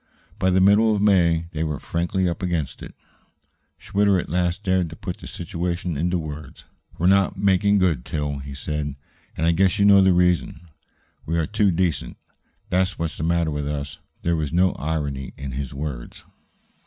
[0.39, 2.95] By the middle of May they were frankly up against it.
[3.77, 6.65] Schwitter at last dared to put the situation into words.
[6.97, 8.95] "We're not making good, Til," he said.
[9.37, 10.69] "And I guess you know the reason.
[11.27, 12.17] We are too decent;
[12.67, 16.23] that's what's the matter with us." There was no irony in his words.